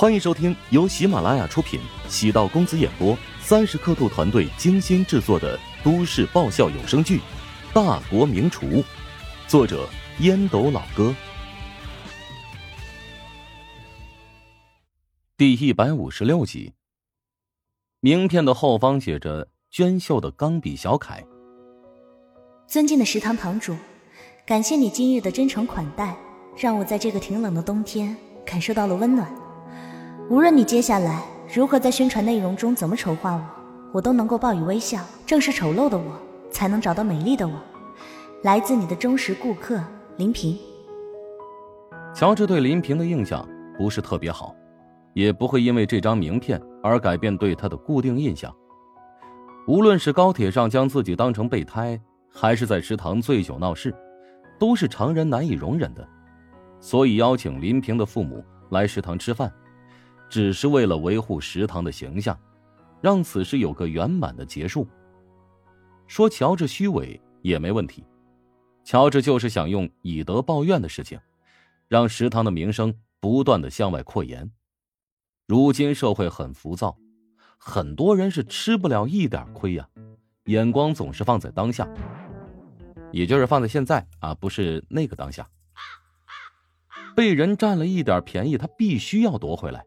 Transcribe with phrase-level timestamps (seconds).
[0.00, 7.18] 欢迎收听由喜马拉雅出品、喜道公子演播、三十刻度团队精心制作的都市爆笑有声剧
[7.74, 8.66] 《大国名厨》，
[9.46, 9.86] 作者
[10.20, 11.14] 烟斗老哥，
[15.36, 16.72] 第一百五十六集。
[18.00, 21.22] 名片的后方写着娟秀的钢笔小楷
[22.66, 23.76] ：“尊敬的食堂堂主，
[24.46, 26.16] 感谢你今日的真诚款待，
[26.56, 29.30] 让我在这个挺冷的冬天感受到了温暖。”
[30.30, 33.42] 无论你接下来如何在宣传内容中怎么丑化我，
[33.94, 35.00] 我都能够报以微笑。
[35.26, 36.04] 正是丑陋的我，
[36.52, 37.54] 才能找到美丽的我。
[38.44, 39.82] 来自你的忠实顾客
[40.18, 40.56] 林平。
[42.14, 43.44] 乔治对林平的印象
[43.76, 44.54] 不是特别好，
[45.14, 48.54] 也不会因为这张名片而改变对他的固定印象。
[49.66, 52.00] 无论是高铁上将自己当成备胎，
[52.32, 53.92] 还是在食堂醉酒闹事，
[54.60, 56.06] 都是常人难以容忍的。
[56.78, 59.52] 所以邀请林平的父母来食堂吃饭。
[60.30, 62.38] 只是为了维护食堂的形象，
[63.02, 64.88] 让此事有个圆满的结束。
[66.06, 68.04] 说乔治虚伪也没问题，
[68.84, 71.18] 乔治就是想用以德报怨的事情，
[71.88, 74.50] 让食堂的名声不断的向外扩延。
[75.46, 76.96] 如今社会很浮躁，
[77.58, 79.88] 很多人是吃不了一点亏呀，
[80.44, 81.88] 眼光总是放在当下，
[83.10, 85.48] 也就是放在现在啊，不是那个当下。
[87.16, 89.84] 被人占了一点便宜，他必须要夺回来。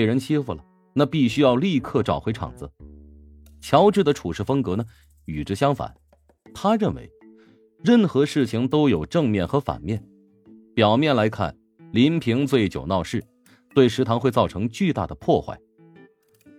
[0.00, 2.70] 被人欺负了，那必须要立刻找回场子。
[3.60, 4.82] 乔治的处事风格呢，
[5.26, 5.94] 与之相反。
[6.54, 7.06] 他认为，
[7.84, 10.02] 任何事情都有正面和反面。
[10.74, 11.54] 表面来看，
[11.92, 13.22] 林平醉酒闹事，
[13.74, 15.60] 对食堂会造成巨大的破坏。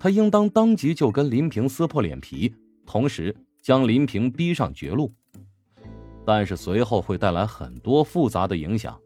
[0.00, 2.52] 他应当当即就跟林平撕破脸皮，
[2.84, 5.14] 同时将林平逼上绝路。
[6.26, 9.00] 但是随后会带来很多复杂的影响。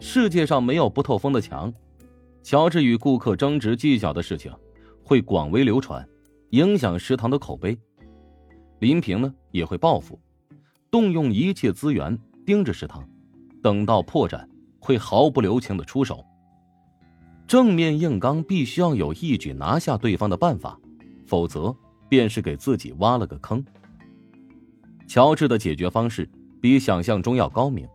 [0.00, 1.72] 世界上没有不透风的墙。
[2.44, 4.52] 乔治与顾客争执计较的事情，
[5.02, 6.06] 会广为流传，
[6.50, 7.76] 影响食堂的口碑。
[8.80, 10.20] 林平呢也会报复，
[10.90, 13.02] 动用一切资源盯着食堂，
[13.62, 14.46] 等到破绽，
[14.78, 16.22] 会毫不留情的出手。
[17.46, 20.78] 正面硬刚必须要有一举拿下对方的办法，
[21.26, 21.74] 否则
[22.10, 23.64] 便是给自己挖了个坑。
[25.08, 26.28] 乔治的解决方式
[26.60, 27.88] 比想象中要高明，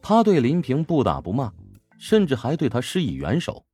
[0.00, 1.52] 他对林平不打不骂。
[2.02, 3.64] 甚至还对他施以援手，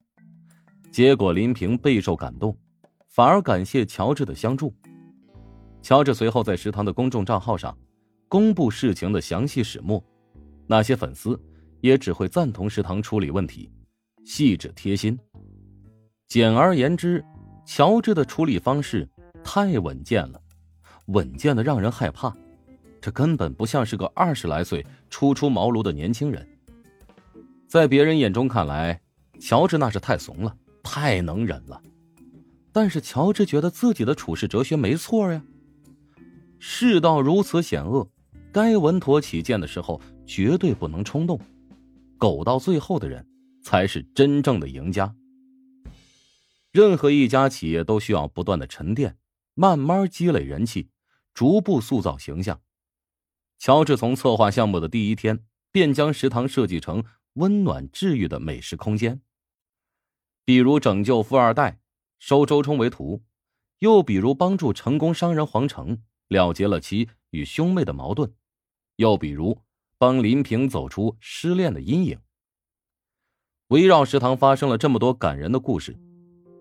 [0.93, 2.55] 结果林平备受感动，
[3.07, 4.71] 反而感谢乔治的相助。
[5.81, 7.75] 乔治随后在食堂的公众账号上
[8.29, 10.05] 公布事情的详细始末，
[10.67, 11.41] 那些粉丝
[11.81, 13.73] 也只会赞同食堂处理问题，
[14.27, 15.19] 细致贴心。
[16.27, 17.25] 简而言之，
[17.65, 19.09] 乔治的处理方式
[19.43, 20.39] 太稳健了，
[21.07, 22.31] 稳健的让人害怕，
[23.01, 26.47] 这根本不像是个二十来岁初出茅庐的年轻人。
[27.69, 29.03] 在别人眼中看来，
[29.39, 31.83] 乔治那是太怂了，太能忍了。
[32.73, 35.43] 但是乔治觉得自己的处事哲学没错呀。
[36.59, 38.09] 世道如此险恶，
[38.51, 41.39] 该稳妥起见的时候绝对不能冲动。
[42.17, 43.27] 苟到最后的人，
[43.63, 45.15] 才是真正的赢家。
[46.73, 49.19] 任何一家企业都需要不断的沉淀，
[49.55, 50.89] 慢慢积累人气，
[51.35, 52.61] 逐步塑造形象。
[53.59, 55.41] 乔治从策划项目的第一天
[55.71, 57.05] 便将食堂设计成。
[57.39, 59.21] 温暖治愈的美食空间，
[60.45, 61.79] 比如拯救富二代，
[62.19, 63.23] 收周冲为徒；
[63.79, 68.31] 又比如帮助成功商人黄成了结了其与兄妹的矛盾；
[68.97, 69.63] 又比如
[69.99, 72.19] 帮林平走出失恋的阴影。
[73.69, 75.97] 围绕食堂发生了这么多感人的故事，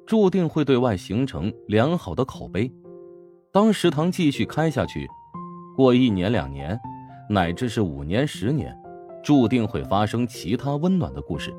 [0.06, 2.72] 注定会对外形成良好的口碑。
[3.52, 5.08] 当食堂继续开下去，
[5.76, 6.80] 过一年两年，
[7.32, 8.78] 乃至是五年十年。
[9.28, 11.54] 注定会发生其他温暖的故事。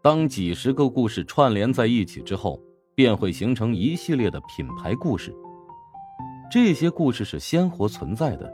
[0.00, 2.62] 当几十个故事串联在一起之后，
[2.94, 5.34] 便会形成一系列的品牌故事。
[6.48, 8.48] 这些故事是鲜活存在的，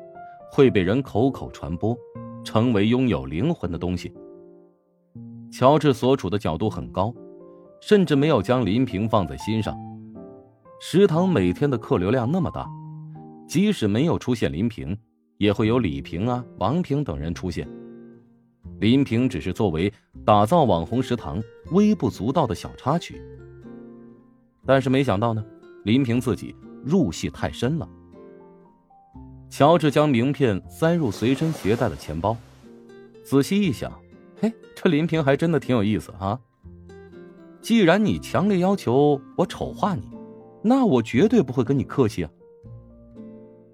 [0.50, 1.94] 会被人口口传播，
[2.42, 4.10] 成为拥有灵魂的东西。
[5.52, 7.14] 乔治所处的角度很高，
[7.82, 9.76] 甚至没有将林平放在心上。
[10.80, 12.66] 食堂每天的客流量那么大，
[13.46, 14.96] 即使没有出现林平，
[15.36, 17.68] 也会有李平啊、王平等人出现。
[18.80, 19.92] 林平只是作为
[20.24, 21.42] 打造网红食堂
[21.72, 23.20] 微不足道的小插曲，
[24.64, 25.44] 但是没想到呢，
[25.84, 26.54] 林平自己
[26.84, 27.88] 入戏太深了。
[29.50, 32.36] 乔治将名片塞入随身携带的钱包，
[33.24, 33.92] 仔细一想，
[34.40, 36.38] 嘿，这林平还真的挺有意思啊。
[37.60, 40.02] 既然你强烈要求我丑化你，
[40.62, 42.30] 那我绝对不会跟你客气啊。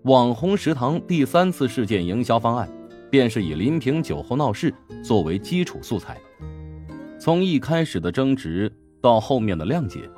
[0.04, 2.70] 网红食堂第三次事件营销方案。
[3.14, 6.20] 便是以林平酒后闹事作为基础素材，
[7.16, 8.68] 从一开始的争执
[9.00, 10.10] 到后面的谅解，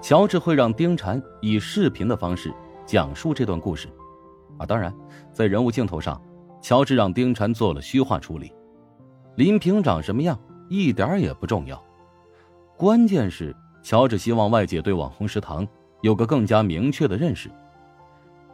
[0.00, 2.54] 乔治会让丁禅以视频的方式
[2.86, 3.88] 讲述这段故事。
[4.56, 4.94] 啊，当然，
[5.32, 6.22] 在人物镜头上，
[6.60, 8.52] 乔治让丁禅做了虚化处理。
[9.34, 10.38] 林平长什么样
[10.68, 11.84] 一点也不重要，
[12.76, 13.52] 关键是
[13.82, 15.66] 乔治希望外界对网红食堂
[16.02, 17.50] 有个更加明确的认识。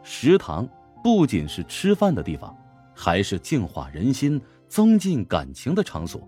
[0.01, 0.67] 食堂
[1.03, 2.57] 不仅是吃饭的地方，
[2.99, 6.27] 还是净化人心、增进感情的场所。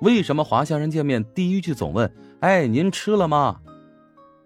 [0.00, 2.12] 为什么华夏人见面第一句总问
[2.42, 3.60] ：“哎，您吃了吗？”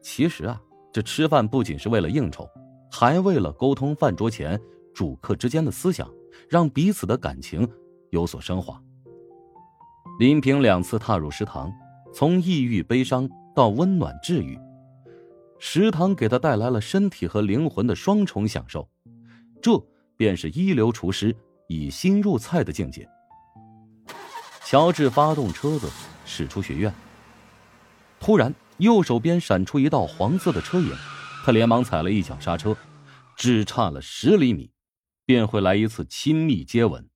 [0.02, 0.60] 其实啊，
[0.92, 2.46] 这吃饭不仅是为了应酬，
[2.90, 4.60] 还为了沟通饭桌前
[4.92, 6.06] 主客之间的思想，
[6.46, 7.66] 让彼此的感情
[8.10, 8.78] 有所升华。
[10.18, 11.72] 林平两次踏入食堂，
[12.12, 14.58] 从抑郁悲伤到温暖治愈，
[15.58, 18.86] 食堂给他带来了身体和灵魂的双重享受，
[19.62, 19.82] 这
[20.16, 21.34] 便是一流厨师
[21.68, 23.08] 以心入菜的境界。
[24.64, 25.90] 乔治发动车子
[26.24, 26.92] 驶出学院，
[28.18, 30.92] 突然右手边闪出一道黄色的车影，
[31.44, 32.76] 他连忙踩了一脚刹车，
[33.36, 34.70] 只差了十厘米，
[35.26, 37.06] 便会来一次亲密接吻。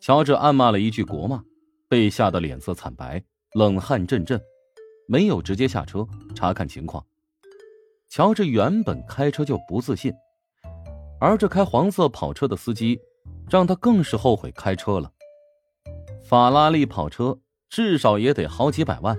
[0.00, 1.42] 乔治暗骂了一句国骂，
[1.88, 3.22] 被吓得脸色惨白，
[3.54, 4.40] 冷汗阵阵，
[5.06, 7.04] 没有直接下车查看情况。
[8.10, 10.12] 乔治原本开车就不自信，
[11.24, 13.00] 而这开黄色跑车的司机，
[13.48, 15.10] 让他更是后悔开车了。
[16.22, 17.38] 法拉利跑车
[17.70, 19.16] 至少也得好几百万，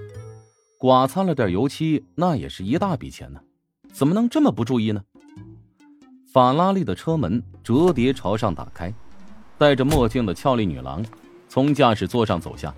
[0.77, 3.39] 刮擦了点油漆，那也是一大笔钱呢，
[3.91, 5.03] 怎么能这么不注意呢？
[6.31, 8.93] 法拉利的车门折叠朝上打开。
[9.57, 11.03] 戴着墨镜的俏丽女郎
[11.49, 12.71] 从驾驶座上走下，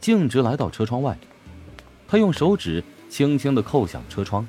[0.00, 1.16] 径直来到车窗外。
[2.08, 4.44] 她用手指轻轻的扣响车窗。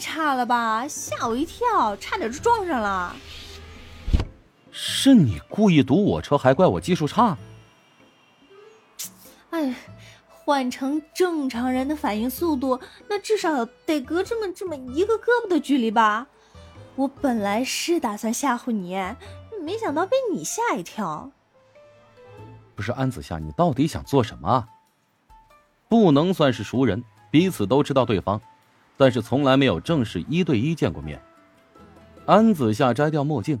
[0.00, 0.88] 差了吧！
[0.88, 3.14] 吓我一跳，差点就撞上了。
[4.72, 7.36] 是你故意堵我车，还怪我技术差？
[9.50, 9.74] 哎，
[10.28, 16.26] 换成正常人的反应速度，那至少得隔这么这么一个胳膊的距离吧。
[16.96, 18.94] 我本来是打算吓唬你，
[19.62, 21.30] 没想到被你吓一跳。
[22.74, 24.66] 不是安子夏，你到底想做什么？
[25.88, 28.40] 不能算是熟人，彼此都知道对方，
[29.00, 31.18] 但是从来没有正式一对一见过面。
[32.26, 33.58] 安子夏摘掉墨镜，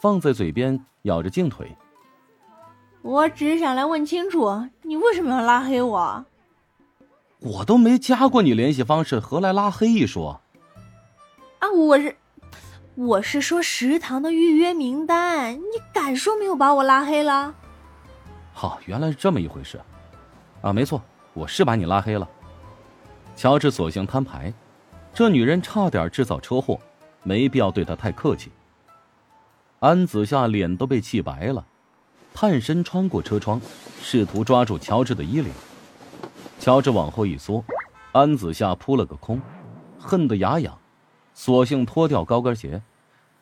[0.00, 1.76] 放在嘴边咬着镜腿。
[3.02, 6.24] 我只是想来问清楚，你为什么要拉黑我？
[7.40, 10.40] 我都没加过你联系方式，何来拉黑一说？
[11.58, 12.16] 啊，我是。
[12.94, 17.54] 我是说食堂的预约名单，你敢说没有把我拉黑了？
[18.54, 19.78] 好，原来是这么一回事，
[20.62, 21.02] 啊，没错，
[21.34, 22.26] 我是把你拉黑了。
[23.36, 24.50] 乔治索性摊牌，
[25.18, 26.78] 这女人差点制造车祸，
[27.24, 28.52] 没必要对她太客气。
[29.80, 31.66] 安子夏脸都被气白了，
[32.32, 33.60] 探身穿过车窗，
[34.00, 35.52] 试图抓住乔治的衣领。
[36.60, 37.64] 乔治往后一缩，
[38.12, 39.42] 安子夏扑了个空，
[39.98, 40.78] 恨得牙痒。
[41.34, 42.80] 索性脱掉高跟鞋，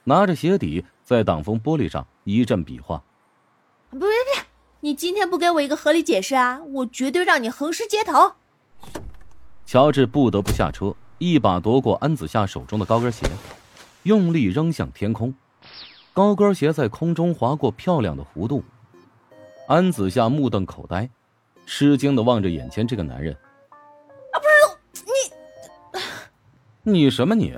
[0.04, 3.02] 拿着鞋底在挡风玻璃上一阵比划。
[3.90, 4.42] 不别别！
[4.80, 8.32] 你今天不给我一个合理解释啊，我绝对让你横尸街头！
[9.66, 13.26] 乔治不得不下车，一把夺过安子夏手中的高跟鞋，
[14.02, 15.34] 用力扔向天空。
[16.12, 18.62] 高跟鞋在空中划过漂亮的弧度。
[19.66, 21.08] 安子夏目瞪口呆，
[21.66, 23.34] 吃惊的望着眼前这个男人。
[23.34, 25.04] 啊，不是
[26.84, 27.54] 你，你什么你？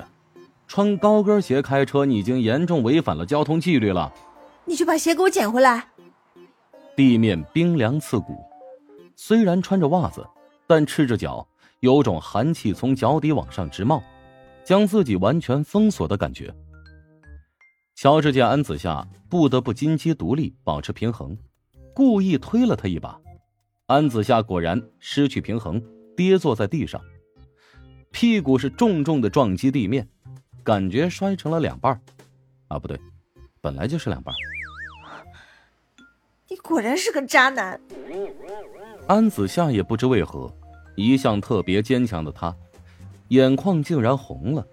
[0.69, 4.13] 穿高跟鞋开车，你已经严重违反了交通纪律了。
[4.65, 5.89] 你去把鞋给我捡回来。
[6.95, 8.45] 地面冰凉刺骨，
[9.17, 10.27] 虽然穿着袜子，
[10.67, 11.47] 但赤着脚，
[11.81, 14.03] 有种寒气从脚底往上直冒，
[14.65, 16.55] 将自己完全封锁的感觉。
[17.95, 21.37] 乔治见安子夏不得不金鸡独立，保持平衡，
[21.95, 23.19] 故意推了他一把。
[23.87, 25.83] 安子夏果然失去平衡，
[26.17, 27.01] 跌坐在地上，
[28.11, 30.09] 屁股是重重的撞击地面。
[30.65, 31.99] 感觉摔成了两半
[32.67, 33.01] 啊，不对，
[33.63, 34.35] 本来就是两半
[36.47, 37.81] 你果然是个渣男。
[39.07, 40.55] 安子夏也不知为何，
[40.99, 42.53] 一向特别坚强的他，
[43.29, 44.67] 眼眶竟然红了，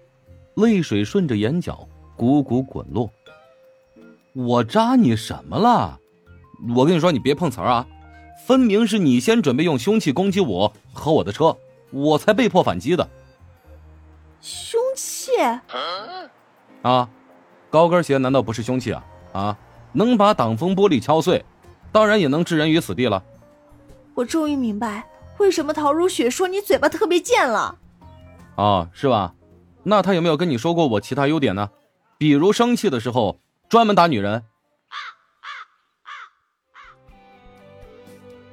[0.56, 3.08] 泪水顺着眼角汩汩滚落。
[4.32, 6.00] 我扎你什么了？
[6.74, 7.86] 我跟你说，你别碰瓷儿啊！
[8.44, 11.56] 分明是你先准备用凶器攻击我和我的车，
[11.92, 13.08] 我才被迫反击的。
[14.40, 15.30] 凶器
[16.82, 17.08] 啊，
[17.70, 19.04] 高跟鞋难道不是凶器啊？
[19.32, 19.58] 啊，
[19.92, 21.44] 能把挡风玻璃敲碎，
[21.92, 23.22] 当然也能置人于死地了。
[24.14, 25.04] 我终于明白
[25.38, 27.78] 为什么陶如雪说你嘴巴特别贱了。
[28.56, 29.34] 哦，是吧？
[29.82, 31.70] 那他有没有跟你说过我其他优点呢？
[32.18, 33.38] 比如生气的时候
[33.68, 34.42] 专门打女人。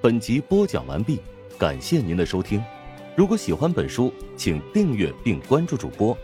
[0.02, 1.22] 本集播讲完毕，
[1.58, 2.62] 感谢您的收听。
[3.16, 6.18] 如果喜欢本书，请订阅并关注主播。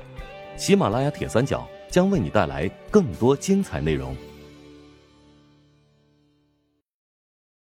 [0.57, 4.15] 喜马拉雅铁三角将为你带来更多精彩内容。